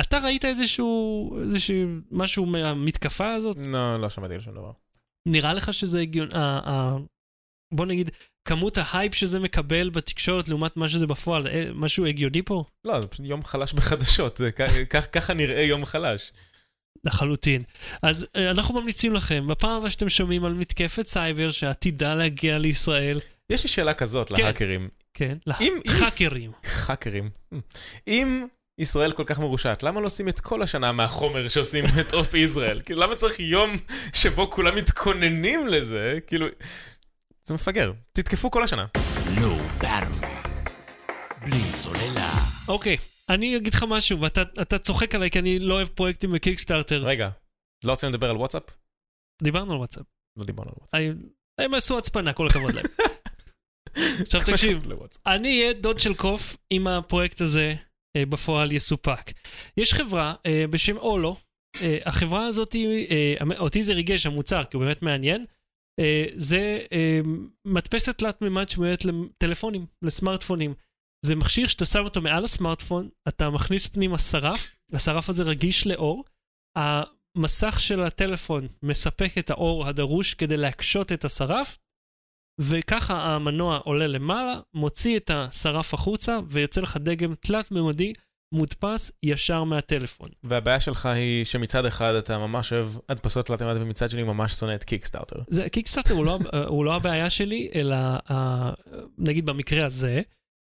[0.00, 1.74] אתה ראית איזשהו, איזשהו
[2.10, 3.56] משהו מהמתקפה הזאת?
[3.66, 4.72] לא, לא שמעתי על שום דבר.
[5.26, 6.32] נראה לך שזה הגיוני,
[7.74, 8.10] בוא נגיד,
[8.48, 12.64] כמות ההייפ שזה מקבל בתקשורת לעומת מה שזה בפועל, אה, משהו הגיוני פה?
[12.84, 14.60] לא, זה פשוט יום חלש בחדשות, זה כ-
[14.96, 16.32] כ- ככה נראה יום חלש.
[17.04, 17.62] לחלוטין.
[18.02, 23.18] אז אה, אנחנו ממליצים לכם, בפעם הבאה שאתם שומעים על מתקפת סייבר שעתידה להגיע לישראל,
[23.50, 24.42] יש לי שאלה כזאת כן.
[24.44, 24.88] להאקרים.
[25.14, 26.52] כן, אם- אם- להאקרים.
[26.88, 27.30] האקרים.
[28.08, 28.46] אם
[28.78, 32.82] ישראל כל כך מרושעת, למה לא עושים את כל השנה מהחומר שעושים את אוף ישראל?
[32.84, 33.76] כאילו, למה צריך יום
[34.12, 36.18] שבו כולם מתכוננים לזה?
[36.26, 36.46] כאילו,
[37.42, 37.92] זה מפגר.
[38.12, 38.86] תתקפו כל השנה.
[39.40, 40.20] לא ברם.
[41.40, 42.30] בלי סוללה.
[42.68, 42.96] אוקיי,
[43.28, 47.04] אני אגיד לך משהו, ואתה אתה צוחק עליי כי אני לא אוהב פרויקטים בקיקסטארטר.
[47.04, 47.28] רגע,
[47.84, 48.62] לא רוצים לדבר על וואטסאפ?
[49.42, 50.02] דיברנו על וואטסאפ.
[50.36, 51.00] לא דיברנו על וואטסאפ.
[51.58, 52.84] הם- עשו הצפנה, כל הכבוד להם.
[54.22, 54.82] עכשיו תקשיב.
[55.26, 57.74] אני אהיה דוד של קוף אם הפרויקט הזה
[58.28, 59.32] בפועל יסופק.
[59.76, 61.36] יש חברה אה, בשם אולו,
[61.80, 65.44] אה, החברה הזאת, אה, אותי זה ריגש המוצר, כי הוא באמת מעניין.
[66.00, 67.20] אה, זה אה,
[67.64, 70.74] מדפסת תלת מימד שמיועדת לטלפונים, לסמארטפונים.
[71.26, 76.24] זה מכשיר שאתה שם אותו מעל הסמארטפון, אתה מכניס פנימה שרף, השרף הזה רגיש לאור.
[76.76, 81.78] המסך של הטלפון מספק את האור הדרוש כדי להקשות את השרף,
[82.58, 88.12] וככה המנוע עולה למעלה, מוציא את השרף החוצה, ויוצא לך דגם תלת-ממדי
[88.52, 90.28] מודפס ישר מהטלפון.
[90.44, 94.74] והבעיה שלך היא שמצד אחד אתה ממש אוהב הדפסות תלת מימד ומצד שני ממש שונא
[94.74, 95.36] את קיקסטארטר.
[95.48, 97.96] זה, קיקסטארטר הוא, לא, הוא לא הבעיה שלי, אלא
[98.30, 98.72] אה,
[99.18, 100.20] נגיד במקרה הזה,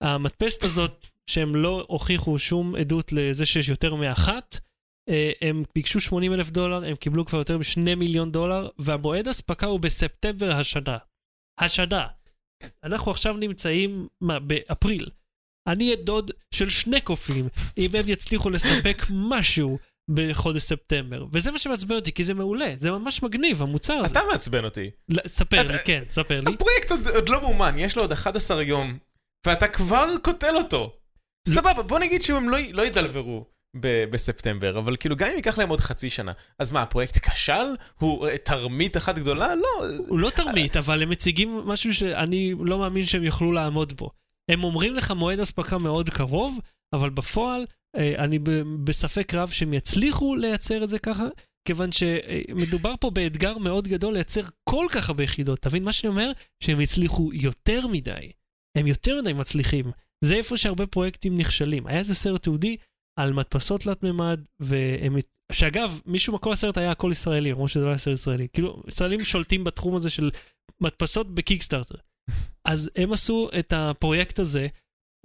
[0.03, 4.59] המדפסת הזאת, שהם לא הוכיחו שום עדות לזה שיש יותר מאחת,
[5.09, 9.67] אה, הם ביקשו 80 אלף דולר, הם קיבלו כבר יותר מ-2 מיליון דולר, והמועד אספקה
[9.67, 10.99] הוא בספטמבר השנה.
[11.59, 12.07] השנה.
[12.85, 15.11] אנחנו עכשיו נמצאים, מה, באפריל.
[15.69, 19.79] אני אהיה דוד של שני קופים, אם הם יצליחו לספק משהו
[20.11, 21.27] בחודש ספטמבר.
[21.33, 24.07] וזה מה שמעצבן אותי, כי זה מעולה, זה ממש מגניב, המוצר הזה.
[24.13, 24.91] אתה מעצבן אותי.
[25.09, 26.55] לא, ספר אתה- לי, כן, ספר לי.
[26.55, 28.99] הפרויקט עוד, עוד לא מאומן, יש לו עוד 11 יום,
[29.47, 30.93] ואתה כבר קוטל אותו.
[31.49, 33.47] לא- סבבה, בוא נגיד שהם לא, לא ידלברו
[33.81, 37.75] ב- בספטמבר, אבל כאילו גם אם ייקח להם עוד חצי שנה, אז מה, הפרויקט כשל?
[37.99, 39.55] הוא אה, תרמית אחת גדולה?
[39.55, 39.87] לא.
[40.09, 44.11] הוא לא תרמית, אבל הם מציגים משהו שאני לא מאמין שהם יוכלו לעמוד בו.
[44.51, 46.59] הם אומרים לך מועד אספקה מאוד קרוב,
[46.95, 48.39] אבל בפועל אה, אני
[48.85, 51.25] בספק רב שהם יצליחו לייצר את זה ככה,
[51.69, 55.59] כיוון שמדובר פה באתגר מאוד גדול לייצר כל כך הרבה יחידות.
[55.59, 56.33] תבין מה שאני אומר?
[56.63, 58.33] שהם הצליחו יותר מדי.
[58.79, 59.85] הם יותר מדי מצליחים.
[60.25, 61.87] זה איפה שהרבה פרויקטים נכשלים.
[61.87, 62.77] היה איזה סרט תיעודי
[63.17, 65.17] על מדפסות תלת מימד, והם...
[65.53, 68.49] שאגב, מישהו מכל הסרט היה הכל ישראלי, למרות שזה לא היה סרט ישראלי.
[68.53, 70.31] כאילו, ישראלים שולטים בתחום הזה של
[70.81, 71.95] מדפסות בקיקסטארטר.
[72.65, 74.67] אז הם עשו את הפרויקט הזה,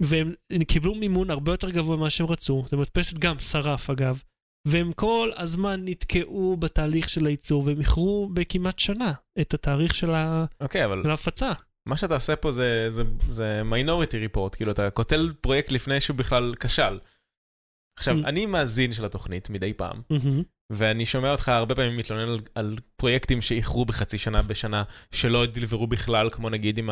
[0.02, 0.34] והם
[0.68, 2.64] קיבלו מימון הרבה יותר גבוה ממה שהם רצו.
[2.66, 4.22] זו מדפסת גם שרף, אגב.
[4.68, 10.44] והם כל הזמן נתקעו בתהליך של הייצור, והם איחרו בכמעט שנה את התאריך של ה-
[10.60, 11.52] אוקיי, אבל של ההפצה.
[11.88, 16.16] מה שאתה עושה פה זה, זה, זה מיינוריטי ריפורט, כאילו אתה קוטל פרויקט לפני שהוא
[16.16, 16.98] בכלל כשל.
[18.00, 18.26] עכשיו, Mm.
[18.28, 20.42] אני מאזין של התוכנית מדי פעם, מהמם.
[20.72, 24.82] ואני שומע אותך הרבה פעמים מתלונן על, על פרויקטים שאיחרו בחצי שנה בשנה,
[25.12, 26.90] שלא דלברו בכלל, כמו נגיד עם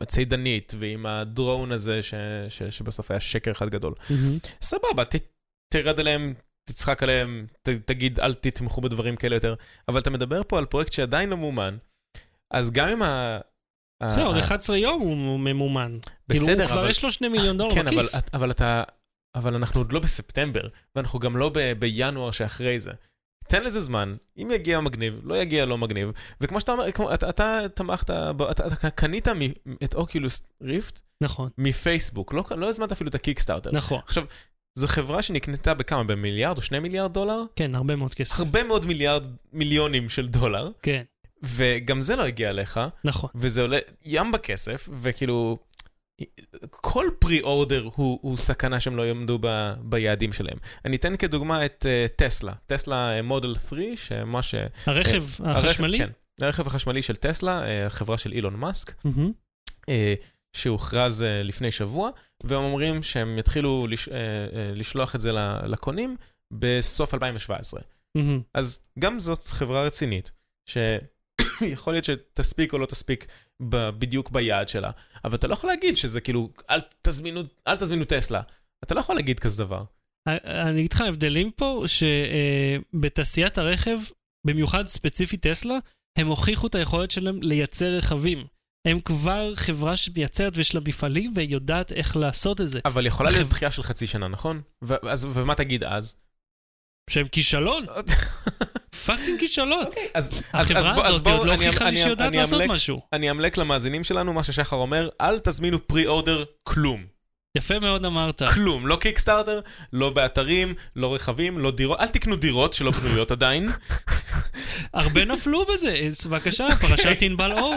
[0.00, 2.14] הצידנית ועם הדרון הזה, ש,
[2.48, 3.94] ש, שבסוף היה שקר אחד גדול.
[4.10, 4.38] מהמם.
[4.62, 5.14] סבבה, ת,
[5.74, 6.34] תרד עליהם,
[6.70, 9.54] תצחק עליהם, ת, תגיד אל תתמכו בדברים כאלה יותר,
[9.88, 11.76] אבל אתה מדבר פה על פרויקט שעדיין לא מאומן,
[12.50, 13.38] אז גם אם ה...
[14.02, 15.98] בסדר, עוד ה- 11 יום הוא ממומן.
[16.28, 16.90] כאילו, בסדר, הוא כבר אבל...
[16.90, 18.14] יש לו 2 מיליון דולר כן, אבל, בכיס.
[18.34, 18.82] אבל אתה...
[19.34, 22.90] אבל אנחנו עוד לא בספטמבר, ואנחנו גם לא ב, בינואר שאחרי זה.
[23.48, 26.10] תן לזה זמן, אם יגיע מגניב, לא יגיע לא מגניב,
[26.40, 28.10] וכמו שאתה אומר, כמו, אתה, אתה תמכת,
[28.50, 29.40] אתה, אתה קנית מ,
[29.84, 33.70] את אוקילוס ריפט נכון, מפייסבוק, לא, לא הזמנת אפילו את הקיקסטארטר.
[33.72, 34.00] נכון.
[34.06, 34.24] עכשיו,
[34.74, 36.04] זו חברה שנקנתה בכמה?
[36.04, 37.42] במיליארד או שני מיליארד דולר?
[37.56, 38.38] כן, הרבה מאוד כסף.
[38.38, 41.02] הרבה מאוד מיליארד מיליונים של דולר, כן,
[41.42, 43.30] וגם זה לא הגיע אליך, נכון.
[43.34, 45.58] וזה עולה ים בכסף, וכאילו,
[46.70, 50.58] כל פרי אורדר הוא, הוא סכנה שהם לא יעמדו ב, ביעדים שלהם.
[50.84, 54.54] אני אתן כדוגמה את uh, טסלה, טסלה מודל 3, שמה ש...
[54.86, 55.98] הרכב הרכב- החשמלי?
[55.98, 56.08] כן,
[56.42, 59.32] הרכב החשמלי של טסלה, אה, החברה של אילון מאסק, מהמם.
[59.88, 60.14] אה,
[60.52, 62.10] שהוכרז אה, לפני שבוע,
[62.44, 64.20] והם אומרים שהם יתחילו לש, אה, אה,
[64.74, 65.32] לשלוח את זה
[65.66, 66.16] לקונים
[66.50, 67.80] בסוף 2017.
[68.14, 68.40] מהמם.
[68.54, 70.32] אז גם זאת חברה רצינית,
[71.64, 73.26] שיכול להיות שתספיק או לא תספיק
[73.62, 74.90] ב- בדיוק ביעד שלה,
[75.24, 78.42] אבל אתה לא יכול להגיד שזה כאילו, אל תזמינו, אל תזמינו טסלה.
[78.84, 79.84] אתה לא יכול להגיד כזה דבר.
[80.28, 83.98] אני אגיד לך ההבדלים פה, שבתעשיית הרכב,
[84.46, 85.78] במיוחד ספציפית טסלה,
[86.18, 88.46] הם הוכיחו את היכולת שלהם לייצר רכבים.
[88.86, 92.80] הם כבר חברה שמייצרת ויש לה מפעלים והיא יודעת איך לעשות את זה.
[92.84, 94.62] אבל יכולה להיות דחייה של חצי שנה, נכון?
[95.32, 96.20] ומה תגיד אז?
[97.10, 97.86] שהם כישלון,
[99.08, 99.84] fucking כישלון.
[99.86, 100.08] אוקיי,
[100.52, 103.00] החברה הזאת עוד לא אני- הוכיחה לי אני- שהיא יודעת לעשות משהו.
[103.12, 107.04] אני אמלק למאזינים שלנו מה ששחר אומר, אל תזמינו pre-order כלום.
[107.56, 108.42] יפה מאוד אמרת.
[108.54, 109.60] כלום, לא קיקסטארטר,
[109.92, 113.68] לא באתרים, לא רכבים, לא דירות, אל תקנו דירות שלא בנויות עדיין.
[114.94, 117.74] הרבה נפלו בזה, בבקשה, פרשת ענבל אור.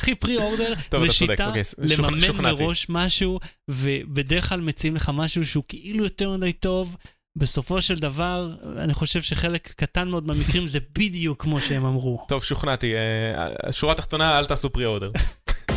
[0.00, 2.18] אחי, פרי אורדר זה שיטה אוקיי, לממן.
[2.42, 6.96] מראש משהו, ובדרך כלל מציעים לך משהו שהוא כאילו יותר מדי טוב.
[7.36, 12.24] בסופו של דבר, אני חושב שחלק קטן מאוד מהמקרים זה בדיוק כמו שהם אמרו.
[12.28, 12.94] טוב, שוכנעתי.
[12.94, 15.10] אה, השורה התחתונה, אל תעשו פרי אורדר.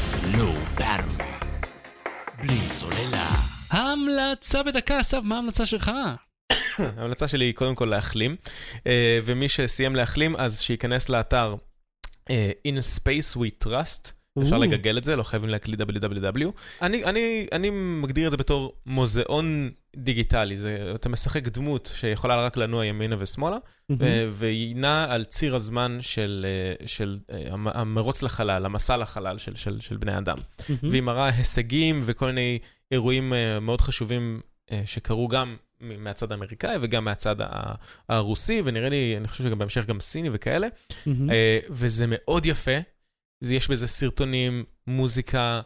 [0.03, 1.23] Low Battery.
[2.37, 3.29] בלי סוללה.
[3.71, 5.91] ההמלצה בדקה, אסף, מה ההמלצה שלך?
[6.97, 8.35] ההמלצה שלי היא קודם כל להחלים,
[8.87, 11.55] אה, ומי שסיים להחלים, אז שייכנס לאתר
[12.29, 14.16] אה, In Space We Trust.
[14.41, 14.61] אפשר או.
[14.61, 16.45] לגגל את זה, לא חייבים להקליד www.
[16.81, 20.57] אני, אני, אני מגדיר את זה בתור מוזיאון דיגיטלי.
[20.57, 23.57] זה, אתה משחק דמות שיכולה רק לנוע ימינה ושמאלה,
[23.99, 26.45] ו- והיא נעה על ציר הזמן של,
[26.81, 30.37] אה, של אה, המ- המרוץ לחלל, המסע לחלל של, של, של בני אדם.
[30.83, 32.59] והיא מראה הישגים וכל מיני
[32.91, 34.41] אירועים מאוד חשובים
[34.85, 37.35] שקרו גם מהצד האמריקאי וגם מהצד
[38.09, 40.67] הרוסי, ונראה לי, אני חושב שגם בהמשך גם סיני וכאלה.
[41.07, 42.71] אה, וזה מאוד יפה.
[43.41, 45.61] יש בזה סרטונים, מוזיקה,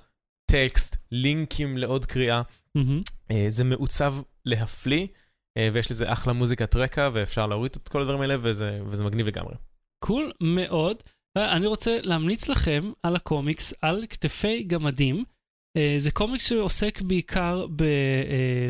[0.51, 2.41] טקסט, לינקים לעוד קריאה.
[3.31, 5.07] אה, זה מעוצב להפליא,
[5.57, 9.27] אה, ויש לזה אחלה מוזיקת רקע, ואפשר להוריד את כל הדברים האלה, וזה, וזה מגניב
[9.27, 9.55] לגמרי.
[10.03, 11.03] cool מאוד.
[11.37, 15.23] אני רוצה להמליץ לכם על הקומיקס על כתפי גמדים.
[15.77, 17.81] אה, זה קומיקס שעוסק בעיקר ב...
[17.81, 18.69] אה,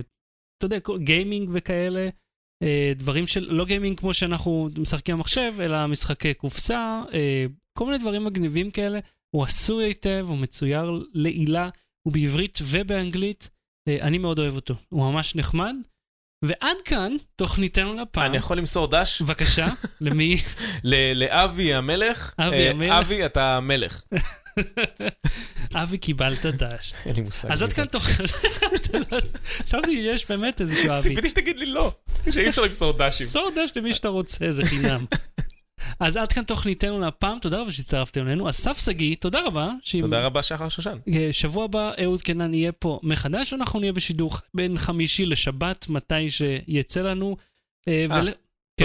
[0.57, 2.09] אתה יודע, גיימינג וכאלה.
[2.63, 7.45] אה, דברים של, לא גיימינג כמו שאנחנו משחקים במחשב, אלא משחקי קופסה, אה,
[7.77, 8.99] כל מיני דברים מגניבים כאלה.
[9.35, 11.69] הוא עשוי היטב, הוא מצויר לעילה,
[12.07, 13.49] הוא בעברית ובאנגלית.
[13.87, 15.75] אה, אני מאוד אוהב אותו, הוא ממש נחמד.
[16.45, 18.25] ועד כאן תוכניתנו לפעם.
[18.25, 19.67] אני יכול למסור דש בבקשה,
[20.01, 20.41] למי?
[21.15, 22.33] לאבי המלך.
[22.39, 22.91] אבי אה, המלך.
[22.91, 24.03] אבי, אתה המלך.
[25.75, 26.93] אבי, קיבלת דש.
[27.05, 27.51] אין לי מושג.
[27.51, 27.85] אז עד כאן.
[27.85, 28.07] תוך...
[29.63, 31.01] חשבתי, יש באמת איזשהו אבי.
[31.01, 31.91] ציפיתי שתגיד לי לא,
[32.31, 33.27] שאי אפשר למסור דשים.
[33.27, 35.05] סור דש למי שאתה רוצה, זה חינם.
[36.01, 38.49] אז עד כאן תוכניתנו להפעם, תודה רבה שהצטרפתם אלינו.
[38.49, 39.69] אסף שגיא, תודה רבה.
[39.83, 40.97] שאם- תודה רבה, שחר שושן.
[41.13, 46.31] אה, שבוע הבא אהוד קנן יהיה פה מחדש, אנחנו נהיה בשידור בין חמישי לשבת, מתי
[46.31, 47.37] שיצא לנו.
[47.87, 48.29] אה, אה, ול-.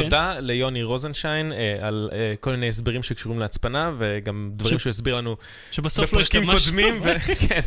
[0.03, 4.91] תודה ליוני רוזנשיין אה, על אה, כל מיני הסברים שקשורים להצפנה, וגם דברים ש- שהוא
[4.91, 5.37] הסביר לנו
[5.79, 6.47] לא בפרקים.
[6.51, 7.61] קודמים, ו- כן.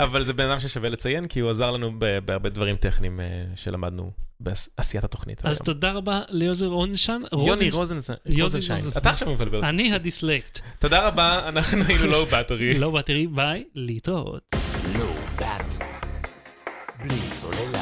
[0.00, 3.26] אבל זה בן אדם ששווה לציין, כי הוא עזר לנו ב- בהרבה דברים טכניים אה,
[3.56, 4.10] שלמדנו
[4.40, 5.40] בעשיית התוכנית.
[5.46, 5.64] אז היום.
[5.66, 7.22] תודה רבה ליוזר רוזנשטיין.
[7.32, 8.78] יוני רוזנש- רוזנשיין, רוזנשיין.
[8.78, 8.78] רוזנשיין.
[9.02, 9.64] אתה עכשיו מבלבל.
[9.64, 10.60] אני הדיסלקט.
[10.78, 12.78] תודה רבה, אנחנו היינו Low Battery.
[12.78, 14.42] Low Battery, ביי, להתראות.
[14.94, 15.84] Low Battery.
[17.04, 17.73] בלי סוללה.